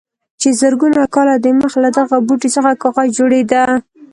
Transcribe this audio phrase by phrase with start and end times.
[0.41, 3.63] چې زرګونه کاله دمخه له دغه بوټي څخه کاغذ جوړېده.